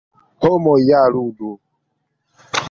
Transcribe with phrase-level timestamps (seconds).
[0.45, 1.53] Homoj ja ludu.